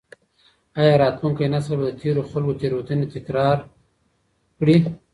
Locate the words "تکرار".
3.13-3.57